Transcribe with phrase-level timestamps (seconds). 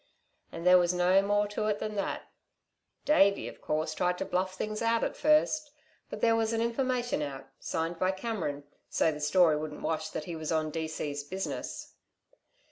[0.51, 2.23] And there was no more to it than that.
[3.05, 5.69] Davey, of course, tried to bluff things out at first;
[6.09, 10.23] but there was an information out, signed by Cameron, so the story wouldn't wash that
[10.25, 11.93] he was on D.C.'s business."